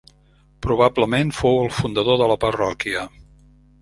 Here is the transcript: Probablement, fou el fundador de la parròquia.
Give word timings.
Probablement, 0.65 1.33
fou 1.41 1.61
el 1.67 1.71
fundador 1.81 2.19
de 2.23 2.31
la 2.33 2.39
parròquia. 2.47 3.05